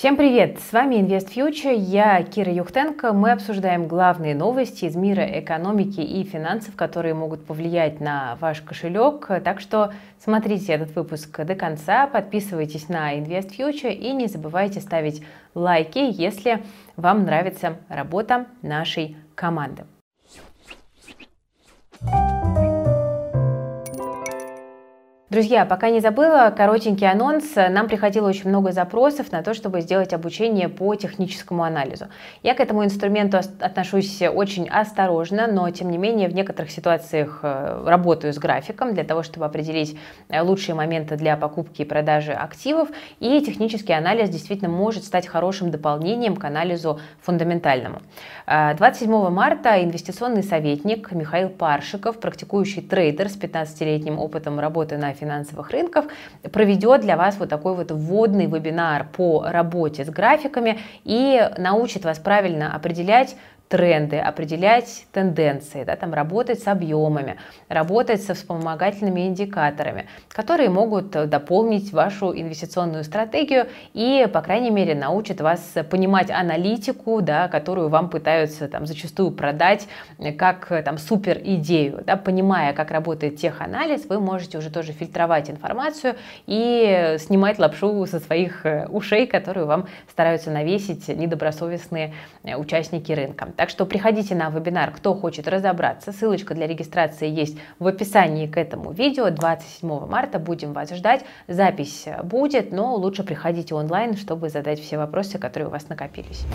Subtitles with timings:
[0.00, 0.58] Всем привет!
[0.60, 3.12] С вами Invest Future, я Кира Юхтенко.
[3.12, 9.26] Мы обсуждаем главные новости из мира экономики и финансов, которые могут повлиять на ваш кошелек.
[9.44, 15.22] Так что смотрите этот выпуск до конца, подписывайтесь на Invest Future и не забывайте ставить
[15.54, 16.62] лайки, если
[16.96, 19.84] вам нравится работа нашей команды.
[25.30, 27.54] Друзья, пока не забыла, коротенький анонс.
[27.54, 32.06] Нам приходило очень много запросов на то, чтобы сделать обучение по техническому анализу.
[32.42, 37.84] Я к этому инструменту отношусь очень осторожно, но тем не менее в некоторых ситуациях э,
[37.86, 39.96] работаю с графиком для того, чтобы определить
[40.30, 42.88] э, лучшие моменты для покупки и продажи активов.
[43.20, 48.02] И технический анализ действительно может стать хорошим дополнением к анализу фундаментальному.
[48.48, 55.70] 27 э, марта инвестиционный советник Михаил Паршиков, практикующий трейдер с 15-летним опытом работы на финансовых
[55.70, 56.06] рынков
[56.52, 62.18] проведет для вас вот такой вот вводный вебинар по работе с графиками и научит вас
[62.18, 63.36] правильно определять
[63.70, 67.36] тренды, определять тенденции, да, там, работать с объемами,
[67.68, 75.40] работать со вспомогательными индикаторами, которые могут дополнить вашу инвестиционную стратегию и, по крайней мере, научат
[75.40, 79.86] вас понимать аналитику, да, которую вам пытаются там, зачастую продать
[80.36, 82.02] как там, супер идею.
[82.04, 86.16] Да, понимая, как работает теханализ, вы можете уже тоже фильтровать информацию
[86.48, 92.14] и снимать лапшу со своих ушей, которую вам стараются навесить недобросовестные
[92.56, 93.46] участники рынка.
[93.60, 96.12] Так что приходите на вебинар, кто хочет разобраться.
[96.12, 99.28] Ссылочка для регистрации есть в описании к этому видео.
[99.28, 101.26] 27 марта будем вас ждать.
[101.46, 106.46] Запись будет, но лучше приходите онлайн, чтобы задать все вопросы, которые у вас накопились.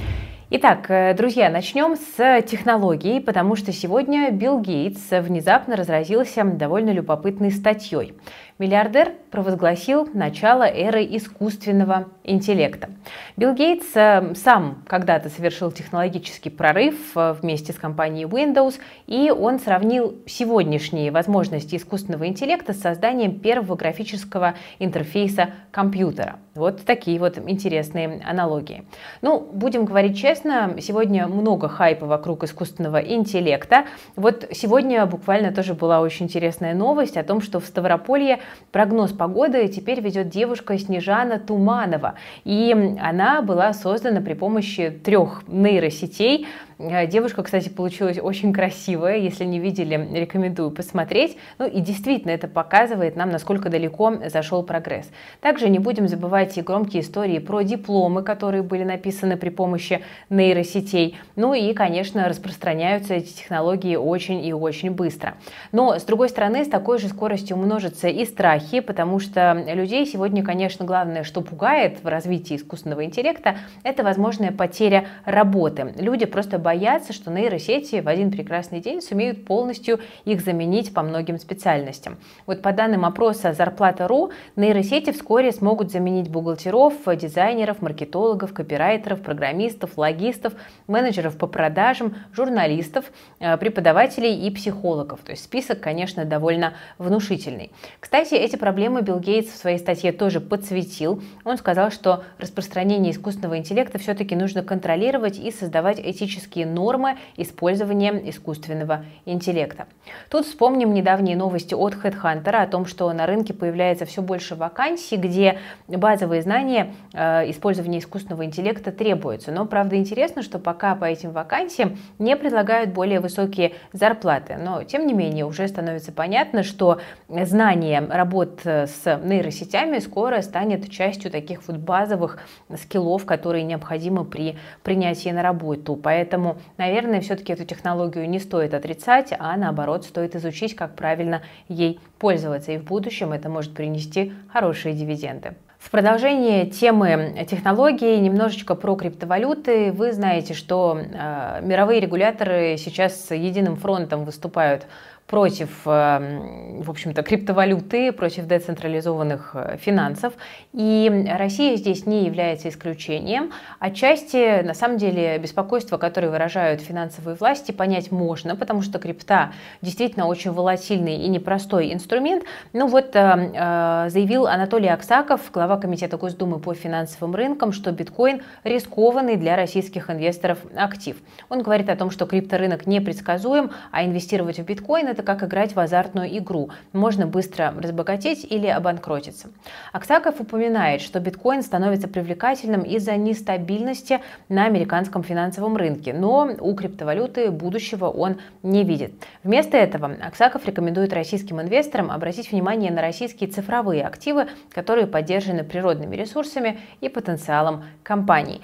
[0.49, 7.51] Итак, э, друзья, начнем с технологий, потому что сегодня Билл Гейтс внезапно разразился довольно любопытной
[7.51, 8.15] статьей.
[8.57, 12.89] Миллиардер провозгласил начало эры искусственного интеллекта.
[13.35, 18.75] Билл Гейтс э, сам когда-то совершил технологический прорыв э, вместе с компанией Windows,
[19.07, 26.39] и он сравнил сегодняшние возможности искусственного интеллекта с созданием первого графического интерфейса компьютера.
[26.55, 28.85] Вот такие вот интересные аналогии.
[29.21, 33.83] Ну, будем говорить честно, сегодня много хайпа вокруг искусственного интеллекта.
[34.15, 38.39] Вот сегодня буквально тоже была очень интересная новость о том, что в Ставрополье
[38.71, 42.15] прогноз погоды теперь ведет девушка Снежана Туманова.
[42.43, 46.47] И она была создана при помощи трех нейросетей,
[46.77, 49.17] девушка, кстати, получилась очень красивая.
[49.17, 51.37] Если не видели, рекомендую посмотреть.
[51.57, 55.09] Ну и действительно, это показывает нам, насколько далеко зашел прогресс.
[55.41, 61.17] Также не будем забывать и громкие истории про дипломы, которые были написаны при помощи нейросетей.
[61.35, 65.35] Ну и, конечно, распространяются эти технологии очень и очень быстро.
[65.71, 70.43] Но, с другой стороны, с такой же скоростью множатся и страхи, потому что людей сегодня,
[70.43, 75.93] конечно, главное, что пугает в развитии искусственного интеллекта, это возможная потеря работы.
[75.97, 81.37] Люди просто боятся, что нейросети в один прекрасный день сумеют полностью их заменить по многим
[81.37, 82.17] специальностям.
[82.47, 90.53] Вот по данным опроса Зарплата.ру, нейросети вскоре смогут заменить бухгалтеров, дизайнеров, маркетологов, копирайтеров, программистов, логистов,
[90.87, 93.05] менеджеров по продажам, журналистов,
[93.39, 95.19] э, преподавателей и психологов.
[95.19, 97.71] То есть список, конечно, довольно внушительный.
[97.99, 101.21] Кстати, эти проблемы Билл Гейтс в своей статье тоже подсветил.
[101.43, 108.29] Он сказал, что распространение искусственного интеллекта все-таки нужно контролировать и создавать этические этические нормы использования
[108.29, 109.87] искусственного интеллекта.
[110.29, 115.17] Тут вспомним недавние новости от HeadHunter о том, что на рынке появляется все больше вакансий,
[115.17, 119.51] где базовые знания э, использования искусственного интеллекта требуются.
[119.51, 124.57] Но, правда, интересно, что пока по этим вакансиям не предлагают более высокие зарплаты.
[124.57, 131.31] Но, тем не менее, уже становится понятно, что знание работ с нейросетями скоро станет частью
[131.31, 132.39] таких вот базовых
[132.77, 135.95] скиллов, которые необходимы при принятии на работу.
[135.95, 141.41] Поэтому Поэтому, наверное, все-таки эту технологию не стоит отрицать, а наоборот стоит изучить, как правильно
[141.67, 142.71] ей пользоваться.
[142.71, 145.55] И в будущем это может принести хорошие дивиденды.
[145.79, 149.91] В продолжение темы технологий немножечко про криптовалюты.
[149.91, 154.87] Вы знаете, что э, мировые регуляторы сейчас единым фронтом выступают
[155.27, 160.33] против, эм, в общем-то, криптовалюты, против децентрализованных э, финансов.
[160.71, 163.51] И Россия здесь не является исключением.
[163.79, 169.51] Отчасти, на самом деле, беспокойство, которое выражают финансовые власти, понять можно, потому что крипта
[169.81, 172.43] действительно очень волатильный и непростой инструмент.
[172.71, 178.43] Ну вот э, э, заявил Анатолий Аксаков, глава Комитета Госдумы по финансовым рынкам, что биткоин
[178.63, 181.17] рискованный для российских инвесторов актив.
[181.49, 185.79] Он говорит о том, что крипторынок непредсказуем, а инвестировать в биткоин это как играть в
[185.79, 186.69] азартную игру.
[186.91, 189.47] Можно быстро разбогатеть или обанкротиться.
[189.93, 194.19] Аксаков упоминает, что биткоин становится привлекательным из-за нестабильности
[194.49, 199.13] на американском финансовом рынке, но у криптовалюты будущего он не видит.
[199.43, 206.17] Вместо этого Аксаков рекомендует российским инвесторам обратить внимание на российские цифровые активы, которые поддержаны природными
[206.17, 208.61] ресурсами и потенциалом компаний.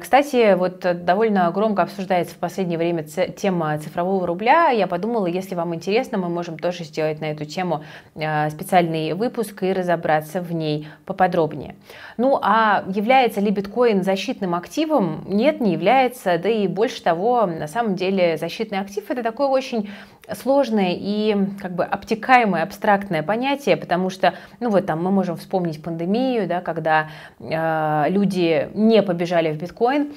[0.00, 4.68] Кстати, вот довольно громко обсуждается в последнее время тема цифрового рубля.
[4.68, 9.62] Я подумала, если вам интересно, мы можем тоже сделать на эту тему э, специальный выпуск
[9.62, 11.74] и разобраться в ней поподробнее.
[12.16, 15.24] Ну а является ли биткоин защитным активом?
[15.26, 16.38] Нет, не является.
[16.38, 19.90] Да и больше того, на самом деле защитный актив это такое очень
[20.32, 25.82] сложное и как бы обтекаемое, абстрактное понятие, потому что, ну вот там мы можем вспомнить
[25.82, 27.08] пандемию, да, когда
[27.38, 30.12] э, люди не побежали в биткоин,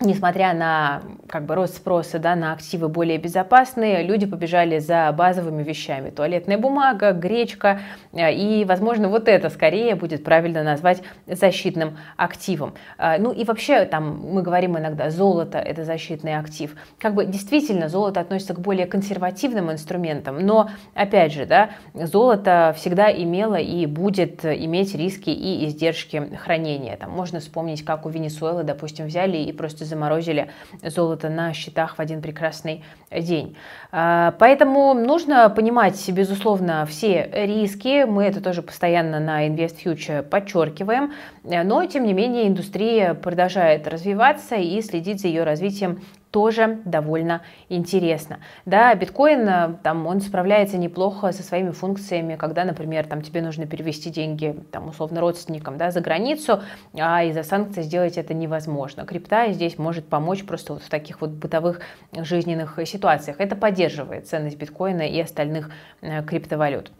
[0.00, 5.62] несмотря на как бы, рост спроса да, на активы более безопасные, люди побежали за базовыми
[5.62, 6.10] вещами.
[6.10, 7.80] Туалетная бумага, гречка.
[8.12, 12.74] Э, и, возможно, вот это скорее будет правильно назвать защитным активом.
[12.98, 16.74] Э, ну и вообще, там мы говорим иногда, золото– это защитный актив.
[16.98, 23.12] Как бы действительно золото относится к более консервативным инструментам, но, опять же, да, золото всегда
[23.12, 26.96] имело и будет иметь риски и издержки хранения.
[26.96, 30.50] Там можно вспомнить, как у Венесуэлы, допустим, взяли и просто заморозили
[30.82, 33.56] золото на счетах в один прекрасный день.
[33.92, 38.04] А, поэтому нужно понимать, безусловно, все риски.
[38.04, 41.12] Мы это тоже постоянно на Invest Future подчеркиваем.
[41.44, 48.38] Но, тем не менее, индустрия продолжает развиваться и следить за ее развитием тоже довольно интересно.
[48.64, 53.66] Да, биткоин, э, там, он справляется неплохо со своими функциями, когда, например, там, тебе нужно
[53.66, 56.62] перевести деньги, там, условно, родственникам, да, за границу,
[56.94, 59.04] а из-за санкций сделать это невозможно.
[59.04, 61.80] Крипта здесь может помочь просто вот в таких вот бытовых
[62.12, 63.36] жизненных ситуациях.
[63.40, 66.92] Это поддерживает ценность биткоина и остальных э, криптовалют.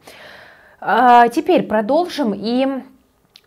[0.80, 2.82] А теперь продолжим и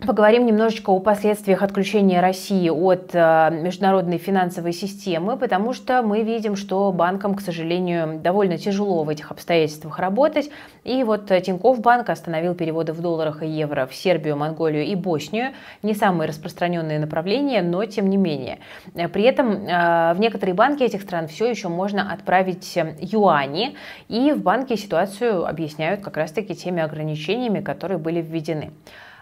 [0.06, 6.58] Поговорим немножечко о последствиях отключения России от э, международной финансовой системы, потому что мы видим,
[6.58, 10.50] что банкам, к сожалению, довольно тяжело в этих обстоятельствах работать.
[10.84, 15.54] И вот Тинькофф банк остановил переводы в долларах и евро в Сербию, Монголию и Боснию.
[15.84, 18.60] Не самые распространенные направления, но тем не менее.
[18.94, 23.78] При этом э, в некоторые банки этих стран все еще можно отправить юани.
[24.10, 28.72] И в банке ситуацию объясняют как раз-таки теми ограничениями, которые были введены.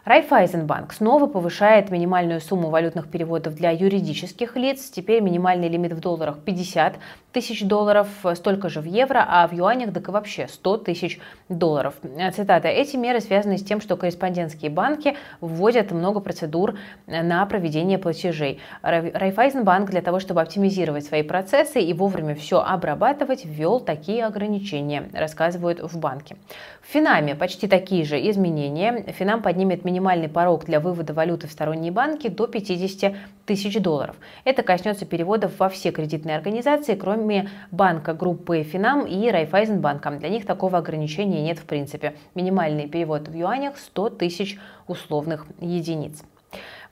[0.03, 4.89] Райфайзенбанк снова повышает минимальную сумму валютных переводов для юридических лиц.
[4.89, 6.95] Теперь минимальный лимит в долларах 50
[7.31, 11.19] тысяч долларов, столько же в евро, а в юанях так и вообще 100 тысяч
[11.50, 11.94] долларов.
[12.36, 12.68] Цитата.
[12.68, 18.59] Эти меры связаны с тем, что корреспондентские банки вводят много процедур на проведение платежей.
[18.81, 25.80] Райфайзенбанк для того, чтобы оптимизировать свои процессы и вовремя все обрабатывать, ввел такие ограничения, рассказывают
[25.80, 26.38] в банке.
[26.81, 29.06] В Финаме почти такие же изменения.
[29.12, 33.14] Финам поднимет минимальный порог для вывода валюты в сторонние банки до 50
[33.46, 34.16] тысяч долларов.
[34.46, 40.12] Это коснется переводов во все кредитные организации, кроме банка группы Финам и Райфайзенбанка.
[40.12, 42.16] Для них такого ограничения нет в принципе.
[42.36, 44.58] Минимальный перевод в юанях 100 тысяч
[44.88, 46.24] условных единиц.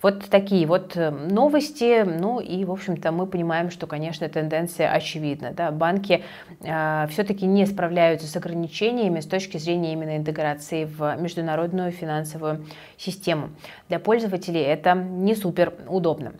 [0.01, 2.03] Вот такие вот э, новости.
[2.03, 5.51] Ну и, в общем-то, мы понимаем, что, конечно, тенденция очевидна.
[5.51, 5.71] Да?
[5.71, 6.23] Банки
[6.61, 12.65] э, все-таки не справляются с ограничениями с точки зрения именно интеграции в международную финансовую
[12.97, 13.49] систему.
[13.89, 16.33] Для пользователей это не супер удобно.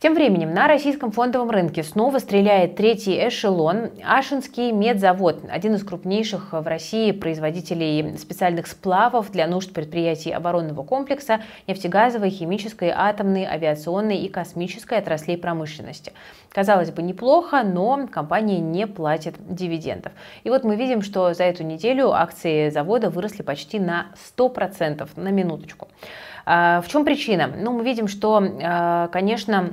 [0.00, 3.90] Тем временем на российском фондовом рынке снова стреляет третий эшелон.
[4.06, 11.40] Ашинский медзавод, один из крупнейших в России производителей специальных сплавов для нужд предприятий оборонного комплекса,
[11.66, 16.12] нефтегазовой, химической, атомной, авиационной и космической отраслей промышленности.
[16.50, 20.12] Казалось бы, неплохо, но компания не платит дивидендов.
[20.44, 24.06] И вот мы видим, что за эту неделю акции завода выросли почти на
[24.36, 25.88] 100%, на минуточку.
[26.46, 27.50] А, в чем причина?
[27.54, 29.72] Ну, мы видим, что, а, конечно,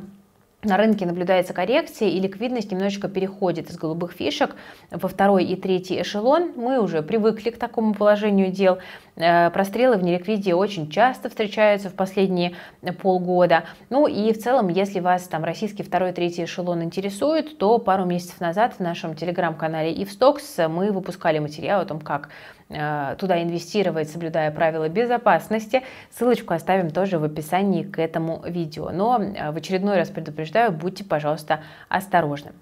[0.66, 4.56] на рынке наблюдается коррекция, и ликвидность немножечко переходит из голубых фишек
[4.92, 6.52] во второй и третий эшелон.
[6.56, 8.80] Мы уже привыкли к такому положению дел.
[9.16, 12.54] Э, прострелы в неликвиде очень часто встречаются в последние
[13.02, 13.66] полгода.
[13.90, 18.06] Ну и в целом, если вас там российский второй и третий эшелон интересует, то пару
[18.06, 22.30] месяцев назад в нашем телеграм-канале Ивстокс мы выпускали материал о том, как
[22.68, 25.84] туда инвестировать, соблюдая правила безопасности.
[26.10, 28.90] Ссылочку оставим тоже в описании к этому видео.
[28.90, 32.54] Но э, в очередной раз предупреждаю, будьте, пожалуйста, осторожны.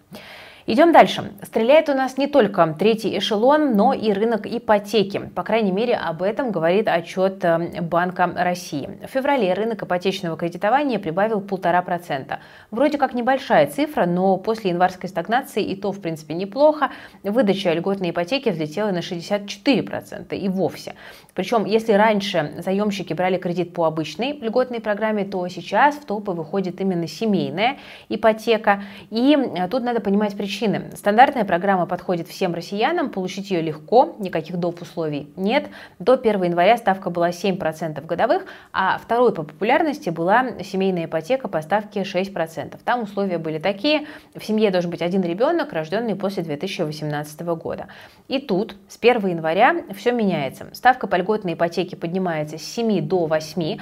[0.66, 1.34] Идем дальше.
[1.42, 5.20] Стреляет у нас не только третий эшелон, но и рынок ипотеки.
[5.36, 8.90] По крайней мере, об этом говорит отчет э, Банка России.
[9.06, 12.40] В феврале рынок ипотечного кредитования прибавил полтора процента.
[12.72, 16.92] Вроде как небольшая цифра, но после январской стагнации и то, в принципе, неплохо.
[17.24, 20.96] Выдача льготной ипотеки взлетела на 64% и вовсе.
[21.34, 26.80] Причем, если раньше заемщики брали кредит по обычной льготной программе, то сейчас в топы выходит
[26.80, 28.84] именно семейная ипотека.
[29.10, 30.92] И э, тут надо понимать причину причины.
[30.96, 34.82] Стандартная программа подходит всем россиянам, получить ее легко, никаких доп.
[34.82, 35.70] условий нет.
[35.98, 41.62] До 1 января ставка была 7% годовых, а второй по популярности была семейная ипотека по
[41.62, 42.78] ставке 6%.
[42.86, 44.06] Там условия были такие,
[44.36, 47.88] в семье должен быть один ребенок, рожденный после 2018 года.
[48.28, 50.68] И тут с 1 января все меняется.
[50.74, 53.80] Ставка по льготной ипотеке поднимается с 7 до 8%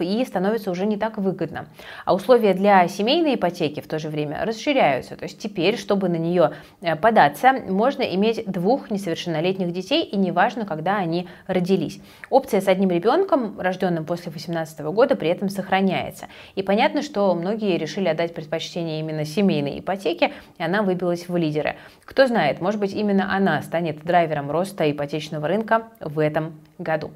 [0.00, 1.68] и становится уже не так выгодно.
[2.04, 5.16] А условия для семейной ипотеки в то же время расширяются.
[5.16, 10.16] То есть теперь теперь, чтобы на нее э, податься, можно иметь двух несовершеннолетних детей, и
[10.16, 12.00] неважно, когда они родились.
[12.28, 16.26] Опция с одним ребенком, рожденным после 18 года, при этом сохраняется.
[16.56, 21.76] И понятно, что многие решили отдать предпочтение именно семейной ипотеке, и она выбилась в лидеры.
[22.04, 27.12] Кто знает, может быть, именно она станет драйвером роста ипотечного рынка в этом году.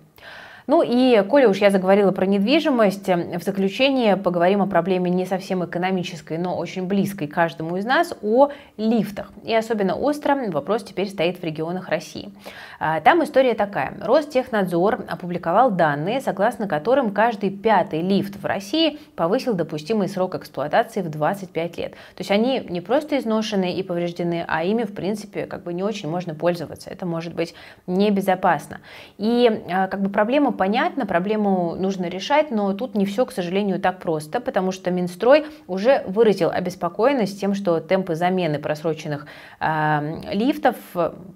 [0.67, 5.63] Ну и, коли уж я заговорила про недвижимость, в заключение поговорим о проблеме не совсем
[5.63, 9.31] экономической, но очень близкой каждому из нас, о лифтах.
[9.45, 12.33] И особенно остро вопрос теперь стоит в регионах России.
[12.81, 13.95] А, там история такая.
[14.01, 21.11] Ростехнадзор опубликовал данные, согласно которым каждый пятый лифт в России повысил допустимый срок эксплуатации в
[21.11, 21.93] 25 лет.
[21.93, 25.83] То есть они не просто изношены и повреждены, а ими, в принципе, как бы не
[25.83, 26.89] очень можно пользоваться.
[26.89, 27.55] Это может быть
[27.87, 28.81] небезопасно.
[29.19, 33.81] И а, как бы проблема понятно, проблему нужно решать, но тут не все, к сожалению,
[33.81, 39.27] так просто, потому что Минстрой уже выразил обеспокоенность тем, что темпы замены просроченных
[39.61, 40.77] э, лифтов,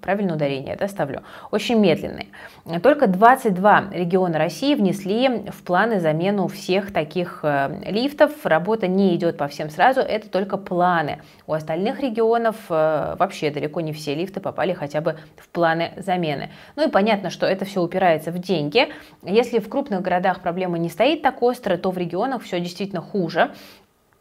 [0.01, 2.27] правильное ударение, да, ставлю, очень медленные.
[2.81, 8.31] Только 22 региона России внесли в планы замену всех таких э, лифтов.
[8.45, 11.21] Работа не идет по всем сразу, это только планы.
[11.47, 16.49] У остальных регионов э, вообще далеко не все лифты попали хотя бы в планы замены.
[16.75, 18.89] Ну и понятно, что это все упирается в деньги.
[19.23, 23.51] Если в крупных городах проблема не стоит так остро, то в регионах все действительно хуже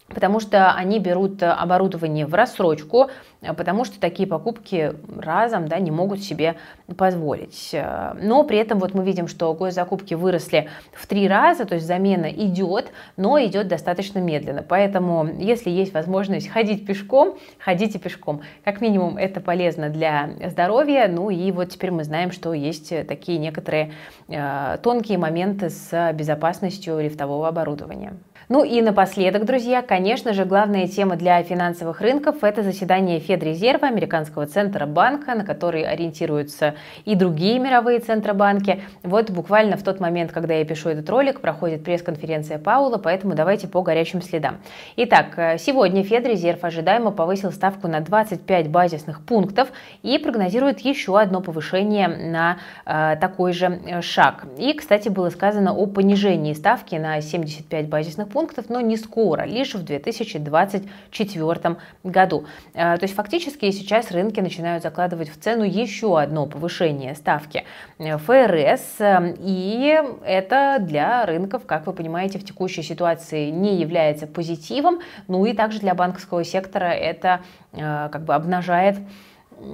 [0.08, 6.22] потому что они берут оборудование в рассрочку, потому что такие покупки разом да, не могут
[6.22, 6.56] себе
[6.96, 7.74] позволить.
[8.20, 12.26] Но при этом вот мы видим, что госзакупки выросли в три раза, то есть замена
[12.26, 14.64] идет, но идет достаточно медленно.
[14.66, 18.42] Поэтому, если есть возможность ходить пешком, ходите пешком.
[18.64, 21.08] Как минимум, это полезно для здоровья.
[21.08, 23.92] Ну и вот теперь мы знаем, что есть такие некоторые
[24.28, 28.14] э, тонкие моменты с безопасностью лифтового оборудования.
[28.48, 34.46] Ну и напоследок, друзья, конечно же, главная тема для финансовых рынков– это заседание Федрезерва, американского
[34.46, 38.80] центробанка, на который ориентируются и другие мировые центробанки.
[39.02, 43.68] Вот буквально в тот момент, когда я пишу этот ролик, проходит пресс-конференция Паула, поэтому давайте
[43.68, 44.56] по горячим следам.
[44.96, 49.68] Итак, сегодня Федрезерв ожидаемо повысил ставку на 25 базисных пунктов
[50.02, 54.46] и прогнозирует еще одно повышение на э, такой же э, шаг.
[54.56, 59.74] И, кстати, было сказано о понижении ставки на 75 базисных пунктов, но не скоро, лишь
[59.74, 62.46] в 2024 году.
[62.74, 67.64] Э, то есть фактически сейчас рынки начинают закладывать в цену еще одно повышение ставки.
[67.98, 74.28] Э, ФРС, э, и это для рынков, как вы понимаете, в текущей ситуации не является
[74.28, 77.40] позитивом, ну и также для банковского сектора это
[77.72, 78.96] как бы обнажает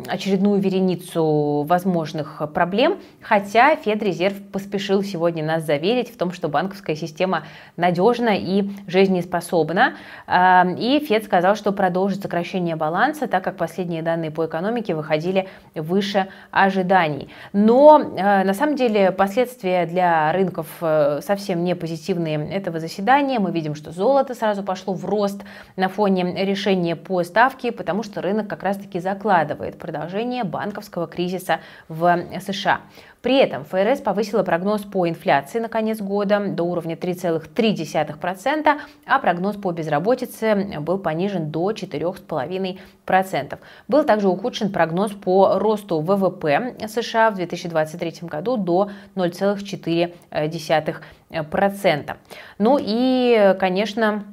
[0.08, 7.44] очередную вереницу возможных проблем, хотя Федрезерв поспешил сегодня нас заверить в том, что банковская система
[7.76, 9.94] надежна и жизнеспособна.
[10.26, 15.48] А, и Фед сказал, что продолжит сокращение баланса, так как последние данные по экономике выходили
[15.74, 17.28] выше ожиданий.
[17.52, 23.38] Но а, на самом деле последствия для рынков э, совсем не позитивные этого заседания.
[23.38, 25.42] Мы видим, что золото сразу пошло в рост
[25.76, 31.60] на фоне решения по ставке, потому что рынок как раз-таки закладывает ожидает продолжения банковского кризиса
[31.88, 32.80] в США.
[33.22, 39.56] При этом ФРС повысила прогноз по инфляции на конец года до уровня 3,3%, а прогноз
[39.56, 43.58] по безработице был понижен до 4,5%.
[43.88, 52.16] Был также ухудшен прогноз по росту ВВП США в 2023 году до 0,4%.
[52.58, 54.24] Ну и, конечно,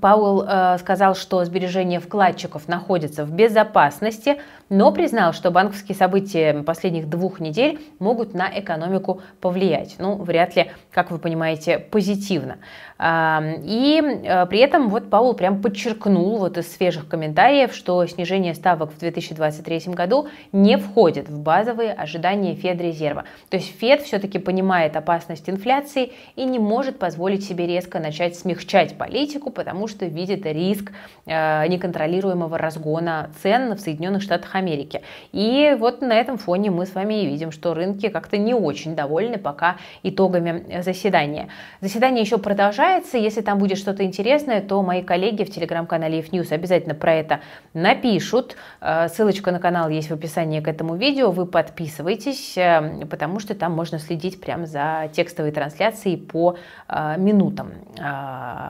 [0.00, 7.08] Пауэлл э, сказал, что сбережения вкладчиков находятся в безопасности, но признал, что банковские события последних
[7.08, 9.96] двух недель могут на экономику повлиять.
[9.98, 12.58] Ну, вряд ли, как вы понимаете, позитивно.
[13.00, 18.92] И э, при этом вот Паул прям подчеркнул вот из свежих комментариев, что снижение ставок
[18.92, 23.24] в 2023 году не входит в базовые ожидания Федрезерва.
[23.50, 28.98] То есть Фед все-таки понимает опасность инфляции и не может позволить себе резко начать смягчать
[28.98, 30.90] политику, потому что видит риск
[31.26, 35.02] э, неконтролируемого разгона цен в Соединенных Штатах Америки.
[35.30, 38.96] И вот на этом фоне мы с вами и видим, что рынки как-то не очень
[38.96, 41.46] довольны пока итогами заседания.
[41.80, 43.18] Заседание еще продолжается продолжается.
[43.18, 47.40] Если там будет что-то интересное, то мои коллеги в телеграм-канале News обязательно про это
[47.74, 48.56] напишут.
[48.80, 51.30] Э, ссылочка на канал есть в описании к этому видео.
[51.30, 56.56] Вы подписывайтесь, э, потому что там можно следить прямо за текстовой трансляцией по
[56.88, 57.72] э, минутам.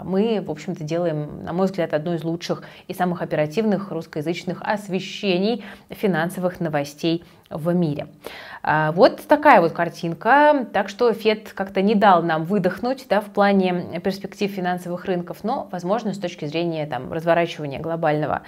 [0.05, 5.65] Мы, в общем-то, делаем, на мой взгляд, одно из лучших и самых оперативных русскоязычных освещений
[5.91, 8.09] финансовых новостей в мире.
[8.63, 10.67] А, вот такая вот картинка.
[10.73, 15.69] Так что Фед как-то не дал нам выдохнуть да, в плане перспектив финансовых рынков, но,
[15.71, 18.43] возможно, с точки зрения там, разворачивания глобального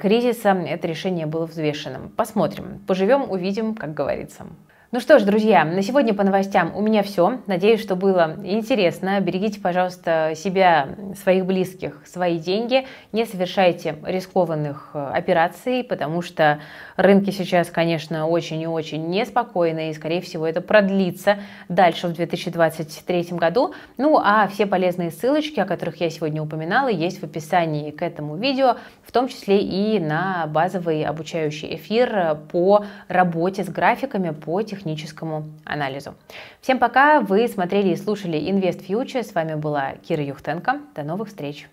[0.00, 2.08] кризиса это решение было взвешенным.
[2.10, 4.46] Посмотрим, поживем, увидим, как говорится.
[4.94, 7.38] Ну что ж, друзья, на сегодня по новостям у меня все.
[7.46, 9.18] Надеюсь, что было интересно.
[9.20, 12.86] Берегите, пожалуйста, себя, своих близких, свои деньги.
[13.10, 16.60] Не совершайте рискованных э, операций, потому что
[16.98, 21.38] рынки сейчас, конечно, очень и очень неспокойны, и, скорее всего, это продлится
[21.70, 23.72] дальше в 2023 году.
[23.96, 28.36] Ну, а все полезные ссылочки, о которых я сегодня упоминала, есть в описании к этому
[28.36, 34.81] видео, в том числе и на базовый обучающий эфир по работе с графиками, по техническим
[34.82, 36.14] техническому анализу.
[36.60, 41.28] Всем пока, вы смотрели и слушали Invest Future, с вами была Кира Юхтенко, до новых
[41.28, 41.68] встреч!